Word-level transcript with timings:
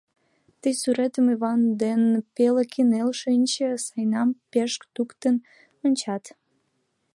Ты 0.59 0.69
сӱретым 0.79 1.25
Йыван 1.31 1.61
ден 1.81 2.01
пеле 2.35 2.63
кынел 2.73 3.09
шичше 3.19 3.69
Сайнай 3.85 4.27
пеш 4.51 4.71
тӱткын 4.93 5.35
ончат. 5.85 6.23